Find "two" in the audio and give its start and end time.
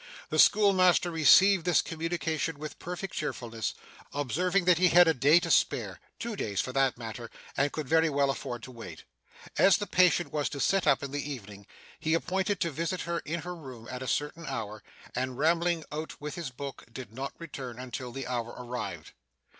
6.17-6.35